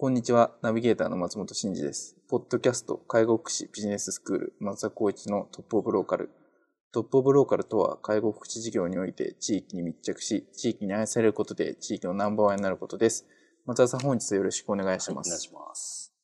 [0.00, 0.52] こんにちは。
[0.62, 2.16] ナビゲーターの松本慎二です。
[2.28, 6.30] ポッドキャスト、介護福祉ビジネススクール、松田光一のトップオブローカル。
[6.92, 13.26] トップオブローカルとは、介護福祉事業において地域に密着し、地域に愛されることで地域のナンバーワンになることです。
[13.66, 15.26] 松田さん、本日よろしくお願いします。
[15.26, 16.14] お願いします。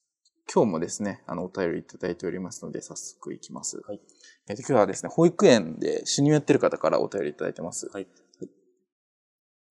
[0.54, 3.82] 今日もですね、あの、お便りいただいておりますので、早速いきます。
[3.88, 4.00] はい。
[4.46, 7.90] えっと、今日はですね、保育園で主任をやってる方からお便りいただいてます。
[7.92, 8.06] はい。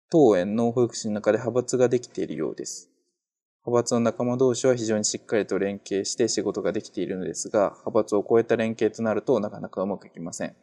[0.09, 2.91] 当園の保育士の中で派閥ができているようです。
[3.66, 10.55] 派閥の仲間同士は非常にしっかりと連携して仕事ができているのですが、派閥を超えた連携となるとなかなかうまくいきません。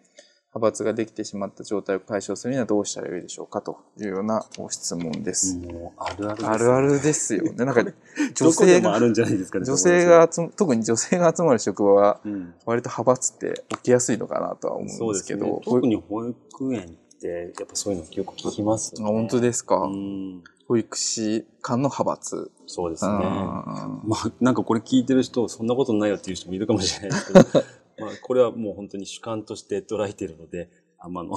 [0.55, 5.59] 派閥ができてしまった状態を解消するにはどうしたらよいでしょうかというようなご質問です。
[5.97, 7.65] あるあるです、あるあるですよね。
[7.65, 7.93] なんか、女
[8.37, 9.65] 女性性が、もあるんじゃないですかね。
[9.65, 15.47] 女性が特に女性が集まる職場は、うん、割と派閥って起きやすいのかなとは思うんですけど。
[15.47, 15.61] ね。
[15.65, 19.07] 特に保育園って、やっぱそういうのよく聞きますよね。
[19.07, 20.45] あ本当ですか、うん。
[20.69, 22.51] 保育士間の派閥。
[22.73, 23.11] そうですね。
[23.13, 27.65] あまあ、なんかこれ聞いてる人、そんなことないよっていう人もいるかもしれないですけど、
[28.01, 31.37] まあ、これはもう本当に主観として捉えているので、あまあの、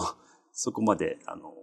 [0.54, 1.54] そこまで、あの、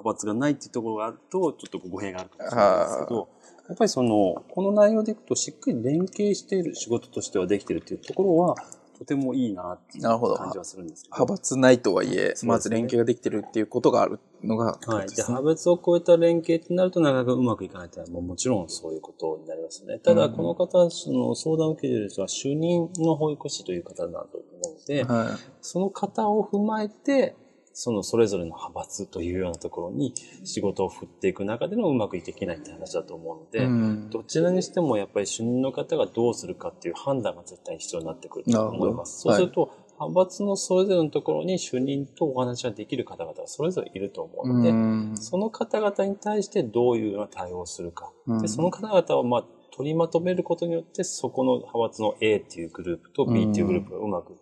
[0.00, 3.28] 派閥がないっていうところがあると、ちょっと語弊があるかもしれないですけど、
[3.68, 8.56] やっぱりその、この内容でいくと、しっかり連携している仕事としてはできているっていうところは、
[8.98, 11.14] とてもいいなっていうなるほど感じはするんですけど。
[11.14, 15.08] 派閥ないとはいえ、ねまず連携ができてるっていうことがあるのが、はい。
[15.08, 19.98] で、派閥を超えた連携ってなるとなかなかうまくいかないっていうのはもうもちろんそういうことになりますね。
[19.98, 27.36] ただ、うんこの方、その相談を受けている人は主任の保育士という方だと思うので、はその方を踏まえて、
[27.76, 33.46] そのそれぞれの派閥というようなところに仕事を振っていく中でのうまくいけないって話だと思うのい。
[33.50, 39.22] で、うんどちらにしてもやっぱり主任の方がどうするかっていう判断が絶対に必要になってくると思います。
[39.22, 48.12] そうすると、派閥のそれぞれのところに主任とお話ができる方々がそれぞれいると思うので、うんその方々に対してどういうような対応をするか。
[48.26, 49.44] うんでその方々をまあ
[49.76, 54.36] 取りまとめることによって、そこの派閥の A っていうグループと B っていうグループがうまく、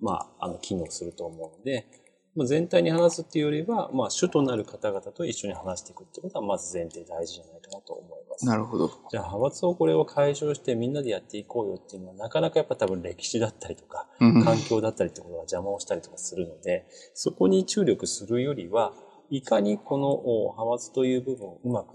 [0.00, 1.86] まあ、あの、機能すると思うので、
[2.34, 8.21] まあ、全体に話すっていうよりは、まあ、主となる方々と一緒に話していくってことは、まず前提大事じゃないかなと思います。
[8.42, 8.90] なるほど。
[9.10, 18.92] じゃあ、派閥をこれを解消してみんなでやっていこうよっていうのは、なかなかやっぱ多分歴史だったりとか、うん環境だったりってことが邪魔をしたりとかするので、そこに注力するよりは、
[19.30, 21.94] いかにこのお派閥という部分をうまく、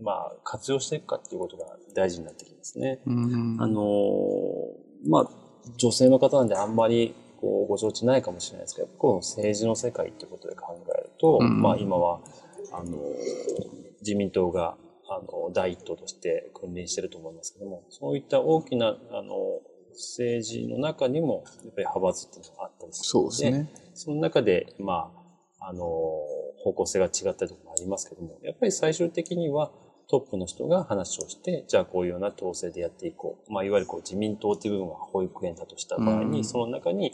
[0.00, 3.00] まあ、活用していくかっていうことが大事になってきますね。
[3.06, 5.30] うんあのーまあ、
[5.76, 12.20] 女性の方なんであんまりこうご承知ないかもしれないですけど、この政治の世界っていうことで考えると、うんまあ今は、
[12.72, 14.76] あのー自民党が、
[15.08, 19.34] あの、第一党として君臨してると思いますけども、そういった大きな、あの、
[19.92, 23.72] 政治の中にも、やっぱり派閥っていうのがあったりするのそうですね。
[23.94, 25.12] その中で、ま
[25.60, 25.84] あ、あの、
[26.62, 29.72] 方向性が違ったりとかもありますけども、やっぱり最終的には
[30.10, 33.52] トップの人が話をして、じゃあこういうような統制でやっていこう。
[33.52, 37.12] まあ、いわゆるこう自民党っていう部分が保育園だとした場合に、うんその中に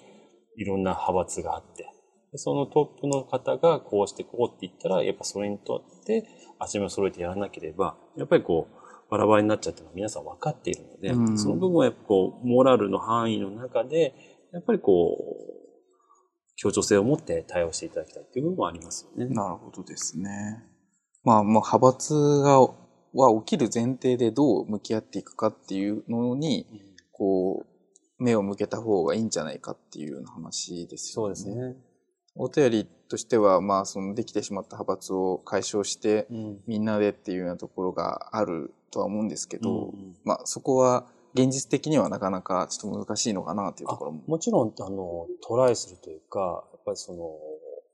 [0.57, 1.89] いろんな派閥があって、で
[2.37, 6.29] そのトップの方がこうしてこうって言ったら、やっぱそれにとって
[6.59, 14.15] 足目を揃えてやらなければ、やっぱりこう、バラバラになっちゃったのは皆さん分かっているので、うんその部分はやっぱこう、モラルの範囲の中で、
[14.53, 15.65] やっぱりこう、
[16.57, 19.33] 協調性を持って対応していただきたいっていう部分はありますよね。
[19.35, 20.63] なるほどですね。
[21.25, 22.61] まあ、もう派閥が、
[23.17, 26.67] は起きる前提でどう向き合っていくかっていうのに、
[27.13, 31.35] こう、目を向けた方がいいんじゃないかっていうような話ですよね。
[31.37, 31.77] そうですね。
[32.37, 36.61] お便りとしては、まあ、そのできてしまった派閥を解消して、うん。
[36.67, 44.23] みんなでっていうようなところがあるとは思うんですけど、うんまあ、そこは現実的にはなかなかちょっと難しいのかなっていうところも。
[44.27, 47.39] もちろん、あの、トライするというか、やっぱりその、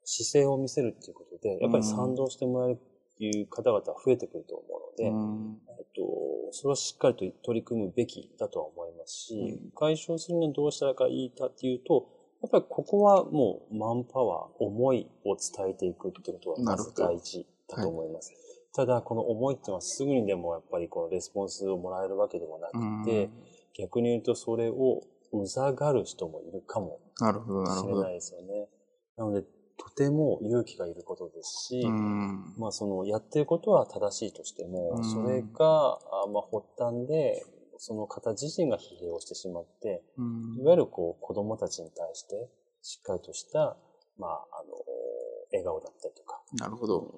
[0.04, 12.08] 姿勢を見せるっていうことで、やっぱり賛同してもらえるっていう方々は増えてくると思うので、うんえっと、それはしっかりと取り組むべきだとは思いますし、うん解消するにはどうしたらかいいかっていうと、
[12.42, 18.32] やっぱりここはもうマンパワー、思いを伝えていくってことはまず大事だと思います。
[18.72, 22.68] ただ、この思いっていうのはすぐにでもやっぱりこのレスポンスをもらえるわけではな
[23.03, 23.30] くて、
[23.76, 28.10] 逆に言うとそれをうざがる人もいるかもしれな。
[28.10, 28.68] いですよね。
[29.16, 29.44] なので、
[29.76, 37.44] とても勇気がいることですし、うんまあそのやってることは正しいとしても、うんそれが、あまあ発端で、
[37.82, 42.50] その方自身が疲弊をしてしまって、うんいわゆるこう子供たちに対して
[42.82, 43.78] しっかりとした、
[44.18, 44.77] まああの、
[45.50, 47.15] 笑顔だったりとか、なるほど。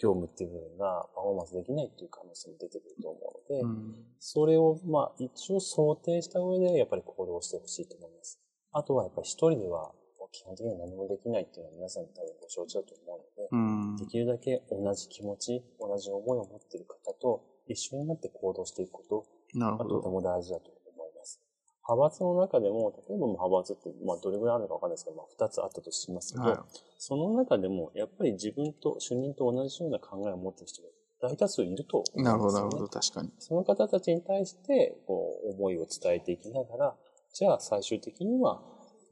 [0.00, 8.40] 業務っていう部分がパフォーマンスできないっていう可能性も出てくると思うので、うんそれを、まあ、一応想定した上で、やっぱり行動してほしいと思います。
[8.72, 9.92] あとは、やっぱり一人では、
[10.32, 19.96] 基本的には何もできないっていうのは皆さん多分ご承知だと思うので、うんできるだけ同じ気持ち、同じ思いを持っている方と一緒になって行動していくことなるほど。
[19.96, 21.40] がとても大事だと思います。
[21.88, 26.58] 派閥の中でも、例えば派閥って、まあどれぐらいあるのかわかんないですけど、まあ二つあったとしますけど、はい。
[26.98, 30.88] その中でも、やっぱり自分と主任と同じような考えを持っている人が
[31.20, 32.24] 大多数いると思うんですよ、ね。
[32.24, 32.88] なるほど、なるほど。
[32.88, 33.30] 確かに。
[33.38, 36.96] その方たちに対して、こう、思いを伝えていきながら、
[37.32, 38.62] じゃあ最終的には、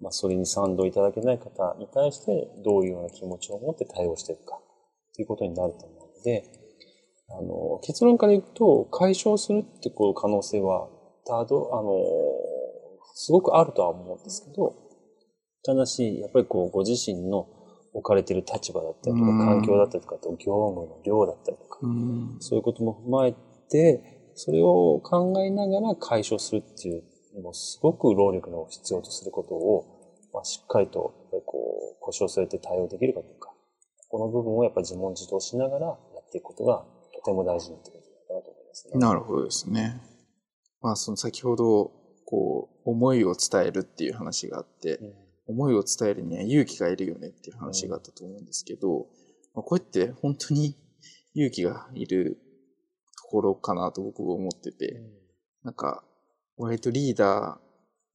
[0.00, 4.60] まあ、それに賛同いただけない方に対して、どういうような気持ちを持って対応していくか、
[5.14, 6.44] ということになると思うので、
[7.30, 10.88] あの、結論から言うと、解消するってこう可能性は、
[11.26, 11.92] たど、あの、
[13.14, 14.74] すごくあるとは思うんですけど、
[15.64, 17.46] ただし、やっぱりこう、ご自身の
[17.92, 22.36] 置かれている立場だったりとか、うん環境だったりとか、あと業務の量だったりとか、うん。
[22.40, 23.34] そういうことも踏まえ
[23.70, 27.02] て、それを考えながら解消するっていう、
[27.42, 33.52] もうすごく労力の必要とすることを、まあ、しっかりと、やっぱりこう、腰を据えて対応できるかどうか。
[34.08, 36.97] この部分をやっぱり自問自答しながらやっていくことがと
[37.28, 38.98] ても大事になってくるんじゃないかなと思いますね。
[38.98, 40.00] なるほどですね。
[40.80, 41.92] まあ、その先ほど、
[42.24, 45.14] こう、思いを伝えるっていう話があって、うん
[45.48, 49.06] 思いを伝えるには勇気がいるよねっていう話があったと思うんですけど、
[49.54, 50.76] まあ、これって本当に
[51.34, 52.38] 勇気がいる
[53.16, 55.00] ところかなと僕は思ってて、
[55.64, 56.04] なんか、
[56.58, 57.58] 割とリーダ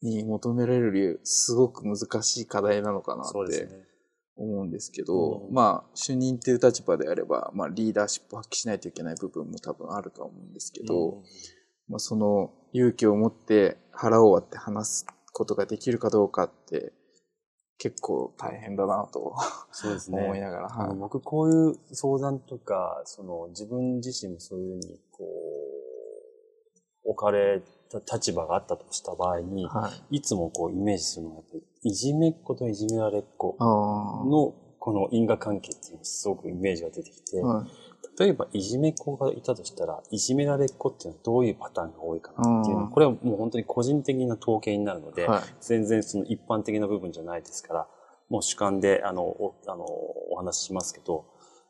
[0.03, 3.92] ーに求められるすごく難しい課題なのかなって。
[4.35, 11.21] 思うんですけど、うんまあ、主任っていう立場であれば、まあ、リーダーシップを発揮しないといけない部分も多分あるとは思うんですけど、
[11.87, 16.93] まあ、その勇気を持って腹を割って話すことができるかどうかって
[17.77, 19.35] 結構大変だなと
[19.71, 20.21] そうですね。
[20.23, 25.25] 思いながら、はい僕こういう相談とか、その自分自身もそういうふうにこ
[27.05, 30.17] う、置かれた立場があったとした場合に、はい。
[30.17, 33.55] いつもこうイメージするのはやっぱり、いじめっ子といじめられっ子。
[33.59, 38.19] のこの因果関係っていうのがすごくイメージが出てきて、はい。
[38.19, 45.41] 例えばいじめっ子がいたとしたら、いじめられっ子っていうのはどういうパターンが多いかなっていうのは、うんこれはもう本当に個人的な統計になるので、はい。
[45.61, 47.87] 全然その一般的な部分じゃないですから、
[48.29, 51.25] もう主観であのおあのお話ししますけど、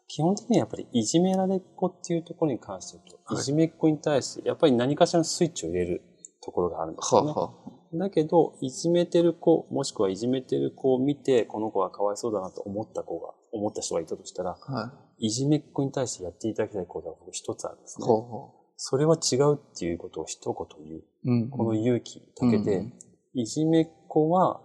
[0.08, 6.02] 基本的にはやっぱりいじめられっ子っていうところに関して言うと、はいいじめっ子に対してやっぱり何かしらのスイッチを入れる
[6.42, 7.32] ところがあるんですよね。
[7.32, 7.54] はあは
[7.98, 14.72] だけど、いじめてる子、もしくはいじめてる子を見て、この子はかわいそうだなと思った子が、思った人がいたとしたら、あ。
[14.72, 15.28] はい。
[15.28, 18.08] いじめっ子に対してやっていただきたいことは僕一つあるんですね。
[18.08, 21.00] ほうほそれは違うっていうことを一言言う。
[21.00, 21.04] う。
[21.24, 21.50] うん。
[21.50, 22.94] この勇気だけで、うん
[23.36, 24.62] いじめっ子は、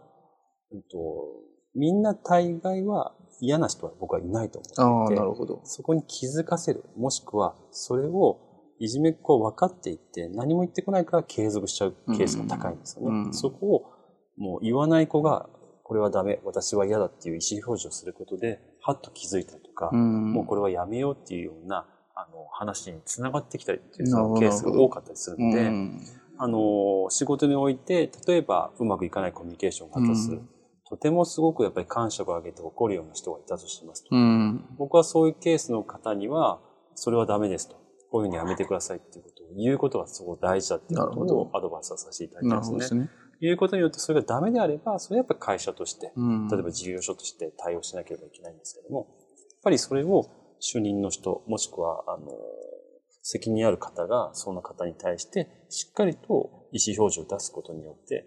[0.70, 0.88] うんと、
[1.74, 5.62] みんな大概は嫌な人は僕はいないと思っていてなるほど。
[5.64, 6.84] そこに気づかせる。
[6.96, 8.47] もしくは、それを、
[8.78, 13.08] いじめっ子を分かっていって、何も言ってこないから継続しちゃうケースが高いんですよね。
[13.08, 13.92] うんうんそこを、
[14.36, 15.48] もう言わない子が、
[15.82, 26.00] これはダメ、私は嫌だっていう意思表示をすることで、はっと気づいたりとか、んもうこれはやめようっていうような、あの、話につながってきたりっていうケースが多かったりするので、うん
[26.40, 30.38] あの、仕事において、例えばうまくいかないコミュニケーションがあったとする。
[30.38, 30.48] うん
[30.88, 34.08] とてもすごくやっぱり感触を上げて怒るような人がいたとしますと。
[34.10, 34.64] うん。
[34.78, 36.60] 僕はそういうケースの方には、
[36.94, 37.76] それはダメですと。
[38.10, 42.78] こういうふうにやめてくださいっていうことを言うことがすごく大事だっていうことをアドバイスをさせていただいてなますね。
[42.78, 43.10] るほどですね。
[43.40, 46.48] 言うことによってそれがダメであれば、それはやっぱり会社として、うん。
[46.48, 49.08] 例えば事業所として対応しなければいけないんですけども、やっ
[49.62, 50.26] ぱりそれを
[50.58, 52.32] 主任の人、もしくは、あの、
[53.22, 58.26] 責任ある方が、その方に対して、しっかりと意思表示を出すことによって、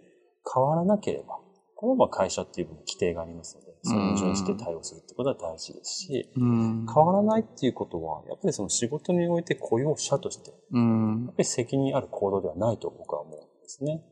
[0.53, 1.39] 変わらなければ、
[1.75, 6.85] これはまあ会社っていう規定がありますので、それに準じて対応するってことは大事ですし、うん。
[6.85, 11.27] 変わらないっていうことは、やっぱりその仕事において雇用者として、やうんっ。
[11.27, 14.03] ぱり責任ある行動ではないと僕は思うんですね。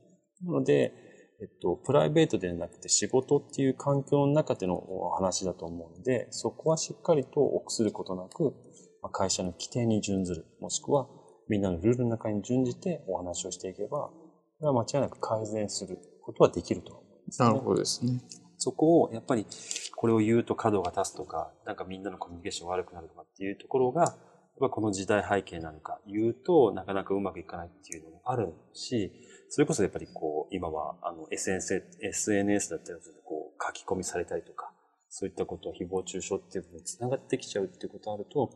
[0.45, 0.93] なので、
[1.41, 8.53] えっと、プライベートではなくて仕事っていう環境の中でのお話だと思うので、そこはしっかりと臆することなく、
[9.01, 11.07] まあ会社の規定に準ずる、もしくは
[11.47, 14.13] みんなのルールの中に準じてお話をしていけば、こ
[14.61, 17.47] れは間違いなく改善することはできると思うんですね。
[17.47, 18.21] なるほどですね。
[18.59, 19.47] そこを、やっぱり、
[19.95, 24.15] これを言うと角が立つとか、なんかみんなのコミュニケーション悪くなるとかっていうところが、やっ
[24.59, 29.11] ぱこの時代背景なのか、言うとなかなかうまくいかないっていうのもあるし、
[29.47, 34.71] それこそやっぱりこう、今はあの SNS, SNS だったりするとこう書き込みされたりとか、
[35.07, 38.49] そういったことを誹謗中傷っていうふうに繋がってきちゃうっていうことあると、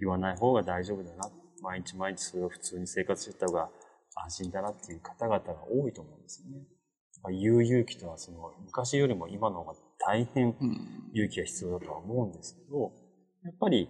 [0.00, 1.30] 言わない方が大丈夫だな。
[1.60, 3.68] 毎日毎日それを普通に生活してた方が
[4.14, 6.64] 安心だなっていう方々が多いと思うんですよね。
[7.22, 9.74] まあ言う勇気とはその昔よりも今の方が
[10.06, 11.10] 大変うん。
[11.14, 12.92] 勇気が必要だとは思うんですけど、
[13.44, 13.88] やっぱり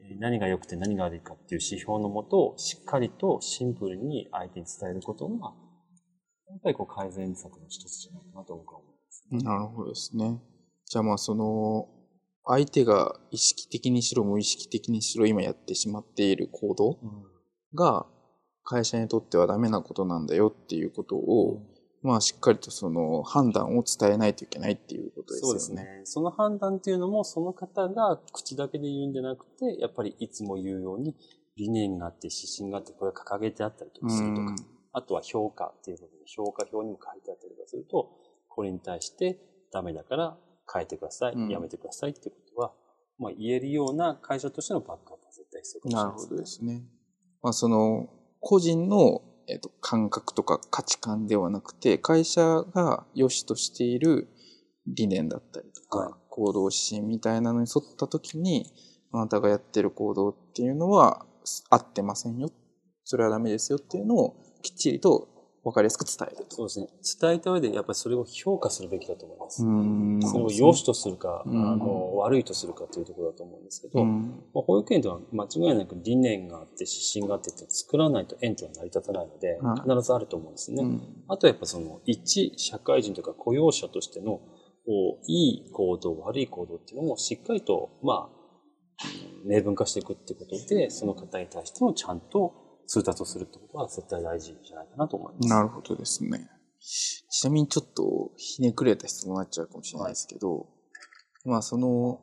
[0.00, 5.52] えー何が良くて何が悪いかっていう指標のもと、しっかりとシンプルに相手に伝えることが、
[6.48, 9.38] やっぱりこう改善策の一つじゃないかなと僕は思いますね。
[9.38, 10.40] なるほどですね。
[10.86, 11.88] じゃあまあその、
[12.44, 16.98] 相手が意識的にしろ無意識的にしろ今やってしまっている行動
[17.74, 18.06] が、
[18.64, 21.62] 会社にとってはダメなことなんだよっていうことを、
[22.02, 25.48] まあしっかりとその判断を伝えないといけないっていうことですよね。
[25.48, 26.00] そうですね。
[26.04, 31.14] その判断っていうのも、その方が口だけで言うんじゃなくて、やっぱりいつも言うように、
[31.56, 34.56] 理念があって、指針があって、これが掲げてあったりとかするとか、うん
[34.92, 38.10] あとは評価っていうことで、評価表にも書いてあったりとかすると、
[38.48, 39.38] これに対して
[39.72, 40.36] ダメだから
[40.72, 42.72] 変えてください、うんやめてくださいっていうことは、
[43.18, 46.82] まあ言えるような会社としてのバックアップは絶対必要かもしれないなるほどですね。
[47.42, 48.08] まあその、
[48.40, 54.28] 個人の、えっと感覚とか価値観ではなくて、会社が良しとしている
[54.86, 58.72] 理念だったりとか、はい行動指針みたいなのに沿った時に、
[59.12, 61.26] あなたがやってる行動っていうのは
[61.68, 62.50] 合ってませんよ。
[63.04, 65.28] それはダメですよっていうのをきっちりと
[65.62, 66.56] 分かりやすく伝えると。
[66.56, 66.86] そうですね。
[67.20, 69.64] 伝えた上で、やっぱりそれを評価するべきだと思います。
[69.64, 80.82] んそれを良しとするか、うんあの、悪いとするかというところだと思うんですけど、うんまあ、保育園では間違いなく理念があって指針があってって作らないと園とは成り立たないので、はい必ずあると思うんですね。
[80.82, 84.40] うんあとはやっぱその一社会人とか雇用者としての
[84.86, 88.36] こういい行動、悪い行動っていうのもしっかりと、まあ、
[89.44, 95.48] うん明文化していくってことで、その方に対してもちゃんと通達をするってことは絶対大事じゃないかなと思います。
[95.48, 96.50] なるほどですね。
[96.80, 100.66] ちなみにちょっとひねくれた質問になっちゃうかもしれないですけど、
[101.44, 102.20] まあその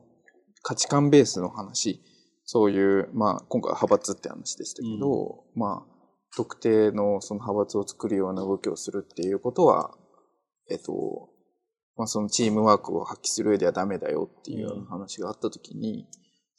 [0.62, 2.02] 価値観ベースの話、
[2.44, 5.94] そういう、まあ今回は派閥って話でしたけど、まあ
[6.36, 9.96] 特定のその派閥を作るような動きをするっていうことは、
[10.70, 11.30] えっと、
[11.96, 16.06] まあそのチームワークを発揮する上ではダメだよっていうような話があったときに、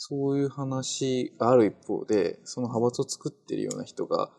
[0.02, 4.32] そういう話がある一方で、その派閥を作ってるような人が、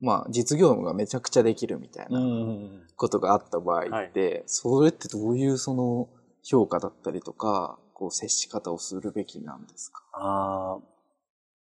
[0.00, 6.08] まあ実業務がめちゃくちゃできるみたいなうんことがあった場合って、それってどういうその
[6.42, 10.02] 評価だったりとか、こう接し方をするべきなんですか？
[10.14, 10.82] あー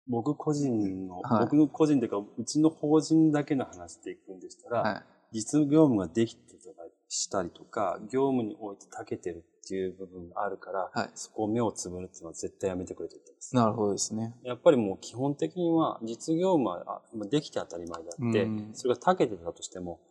[0.07, 1.43] 僕個人の、はい。
[1.43, 5.03] 僕の個人というか、うちの法人だけの話でいくんでしたら、はい。
[5.33, 13.55] 実業務ができてたりしたりとか、業務において長けてるっていう部分があるから、はいそこを目をつぶるっていうのは絶対やめてくれと言ってます。
[13.55, 14.35] なるほどですね。
[14.43, 20.01] やっぱりもう基本的には実業務はできて当たり前であって、うんそれが長けてたとしても、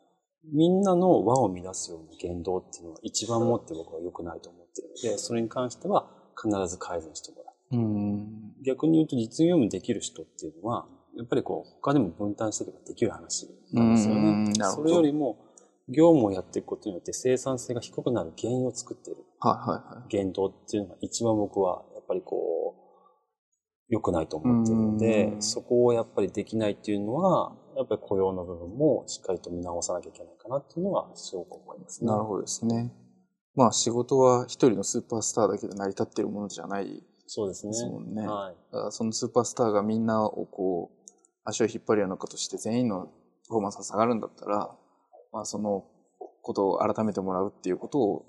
[0.50, 6.08] みんなの輪を乱すような言動っていうのは一番もって僕は良くないと思っているので、それに関しては
[6.40, 7.76] 必ず改善してもらう。
[7.76, 8.54] うん。
[8.64, 10.86] 逆に言うと実業務できる人っていうのは、
[11.16, 14.52] やっぱりこう、他でも分担していけばできる話なんですようんね。
[14.64, 15.49] それよりも、
[15.90, 20.08] 業務をやっていくことによって生産性が低くなる原因を作っているはいはいはい。
[20.08, 22.80] 言動っていうのが一番僕は、やっぱりこう、
[23.88, 32.10] 良くないと思っているのでう、んそこをやっぱりできないっていうのは、やっぱり雇用の部分もしっかりと見直さなきゃいけないかなっていうのはすごく思いますね。
[32.10, 32.92] なるほどですね。
[33.56, 37.70] まあ仕事は一人のスーパースターだけで成り立ってるものじゃないそうですね。
[37.70, 38.26] ですもんね。
[38.26, 38.56] はい。
[38.90, 41.10] そのスーパースターがみんなをこう、
[41.44, 44.76] 足を引っ張るようなことして全員のパフォーマンスが下がるんだったら、
[45.32, 45.84] まあその
[46.42, 48.24] ことを改めてもらうっていうことを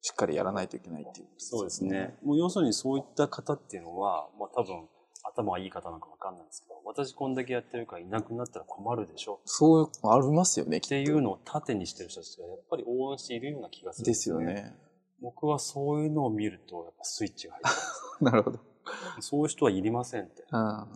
[0.00, 2.16] しっかりやらないといけないっていうことそうですね。
[2.22, 4.88] もう要するにそういった方っていうのは、まあ多分
[5.24, 14.40] 頭がいい方なのかわかんないんですけど、私こんだけやってるからいなくなったら困るでしょそういうのありますよね、きっていうのを盾にしてる人たちがやっぱり応援しているような気がするんですよ。
[14.40, 14.74] ね。
[15.20, 18.60] 僕はそういうのを見ると、やっぱスイッチが入って なるほど。
[19.20, 20.44] そういう人はいりませんって。
[20.50, 20.86] あ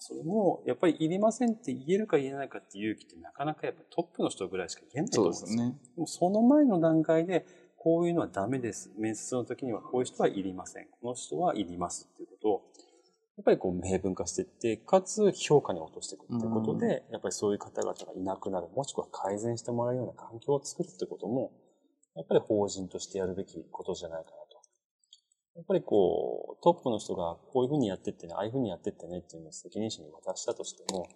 [0.00, 5.46] それも、やっぱりいりませんって言えるか言えないかっていう勇気ってなかなかやっぱトップの人ぐらいしか言えないと思うんですよ。
[5.48, 5.78] ですね。
[5.96, 8.90] でもその前の段階で、こういうのはダメです。
[8.98, 10.86] 面接の時にはこういう人はいりません。
[11.00, 12.62] この人はいりますっていうことを、
[13.36, 21.52] やっぱりこう明文化していって、かつ評価に落としていくっていうことで、やっぱりそういう方々がいなくなる、もしくは改善してもらうような環境を作るってことも、
[22.16, 24.47] やっぱり法人としてやるべきことじゃないかなと。
[25.58, 31.08] やっぱりこう、トップの人がこういうふうにやってってね、ああいうふうにやってってねっていうのを責任者に渡したとしても、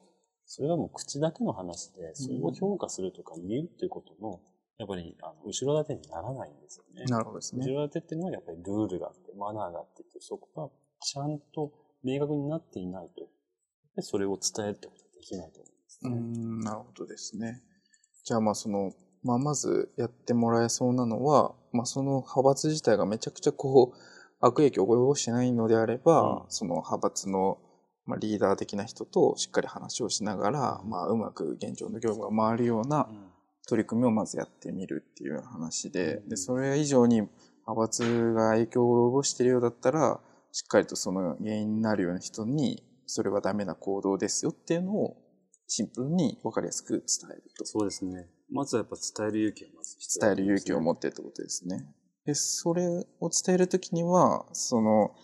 [0.46, 4.40] それはもう口だけの話で、それを評価するとか言うっていうことの、
[4.78, 7.04] やっぱり、あの、後ろ盾にならないんですよね。
[7.04, 7.64] なるほどですね。
[7.64, 10.68] 後ろ盾っていうのはやっぱりルールがあって、マナーがあってっていう、そこが
[11.00, 11.70] ちゃんと
[12.02, 13.28] 明確になっていないと、
[13.94, 15.72] でそれを伝えるってことはできないと思う
[16.16, 16.58] うんですね。
[16.58, 17.62] ん、なるほどですね。
[18.24, 24.11] じゃあまあその、まあまずやってもらえそうなのは、まあその派閥自体がめちゃくちゃこう、
[24.42, 27.58] 悪影響を及ぼしてないのであれば、うんその派閥の、
[28.04, 33.32] まあ、リーダー的な人としっかり話をしながら、まあうまく現状の業務が回るようなうん
[33.68, 37.22] 取り組みをまずやってみるっていう話で、うんで、それ以上に
[37.66, 40.20] 派閥が影響を及ぼしているようだったら、
[40.50, 45.16] しっかりとその原因になるような人に、それはダメな行動ですよっていうのを
[45.68, 47.64] シンプルに分かりやすく伝えると。
[47.64, 48.28] そうですね。
[48.50, 51.86] まずはやっぱ伝える勇気がまず必要伝える勇気を持ってってことですね。
[52.26, 52.86] で、それ
[53.20, 55.14] を伝えるときには、その、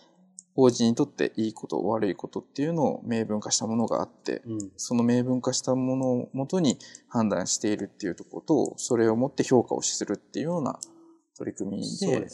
[0.55, 4.71] 法人にとっていいこと、悪いことっていうのを明文化したものがあって、うん。
[4.75, 6.77] その明文化したものをもとに
[7.07, 10.77] 判断しているっていうところと、それをもって評価をするっていうような
[11.37, 12.27] 取り組みでね。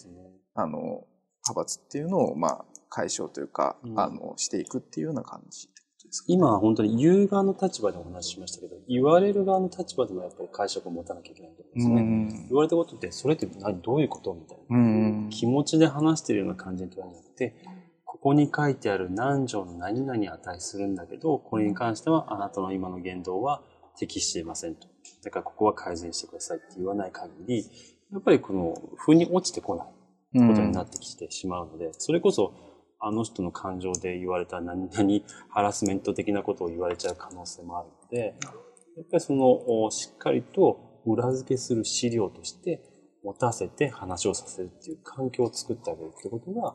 [0.55, 1.05] あの、
[1.47, 5.69] 派閥っていうのを、まあ、解消というか、うんあの、していくっていうような感じ。
[6.27, 12.01] 今は本当に言う側の立場でお話ししましたけど、言われる側の立場でもやっぱり解釈を持たなきゃいけないと思うんですうね。
[12.45, 12.47] ん。
[12.47, 14.77] 言われたことって、それって何、どういうことみたいな。
[14.77, 15.29] うん。
[15.29, 17.55] 気持ちで話してるような感じではなくて、
[18.05, 23.61] ここに書いてある何条の何々に値するんだけど、これに関してはあなたの今の言動は
[23.97, 24.87] 適していませんと。
[25.23, 27.65] だからここは改善してくださいって言わない限り、
[28.11, 32.53] やっぱりこの、風に落ちてこないことになってきてしまうので、それこそ、
[33.07, 35.09] あの人の感情で言われた何々
[35.49, 38.35] ハラスメント的なことを言われちゃう可能性もあるので、
[38.97, 42.81] やっぱりその、おしっかりと裏付けする資料として
[43.23, 46.73] 持たせて話をさせるっていう環境を作ってあげるってことが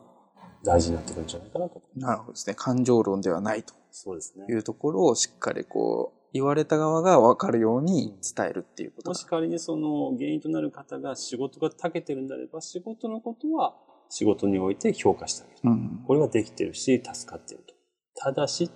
[0.63, 1.81] 大事になってくるんじゃないかなと。
[1.97, 2.55] なるほどですね。
[2.55, 4.53] 感情論ではないとそうですねい。
[4.53, 13.75] うところをしっかりこう、言われた側が分かるように伝えるっていうことだもし仮にその原因となる方が仕事が長けてるんであれば、仕事のことは
[14.11, 15.59] 仕事において評価してあげる。
[15.63, 16.03] うん。
[16.05, 17.73] これはできてるし、助かってると。
[18.15, 18.69] ただし、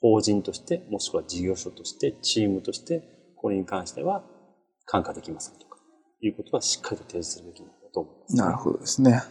[0.00, 3.02] 法人として、もしくは事業所として、チームとして、
[3.36, 4.22] これに関しては、
[4.84, 5.78] 感化できませんとか、
[6.20, 8.36] いうことはしっかりと提示するべきなんだと思います。
[8.36, 9.22] なるほどですね。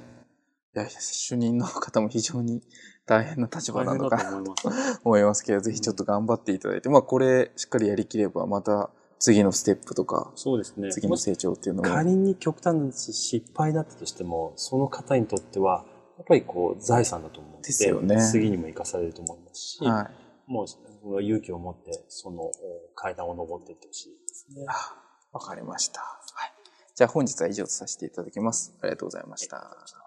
[0.75, 2.61] いや、主任の方も非常に
[3.05, 4.99] 大変な立場なのかなと思います。
[5.05, 10.91] 思いますけど、ぜひちょっと頑張っていただいて、まあこれしっかりやりきれば、また次のステップとか、そうですね。
[10.91, 15.85] 次の成長っていうのも、仮に極端な話失敗だったとしても、その方にとっては、
[16.17, 20.09] やっぱりこう、財産だと思うので、ですよね次にも生かされると思いますし、は
[20.47, 20.51] い。
[20.51, 20.65] も
[21.03, 22.53] う、勇気を持って、そのお
[22.95, 24.65] 階段を登っていってほしいですね。
[24.67, 26.01] あわかりました。
[26.01, 26.53] はい。
[26.95, 28.73] じゃあ本日は以上とさせていただきます。
[28.81, 29.97] ありがとうございました。